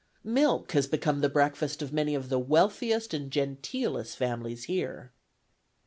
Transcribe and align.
Milk 0.23 0.71
has 0.71 0.87
become 0.87 1.19
the 1.21 1.29
breakfast 1.29 1.83
of 1.83 1.93
many 1.93 2.15
of 2.15 2.29
the 2.29 2.39
wealthiest 2.39 3.13
and 3.13 3.29
genteelest 3.29 4.15
families 4.17 4.63
here." 4.63 5.11